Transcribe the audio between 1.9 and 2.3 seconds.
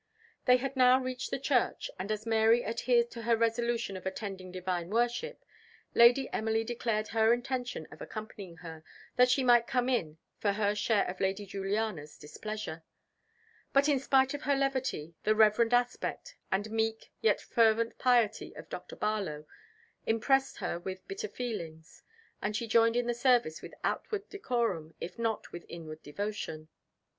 and as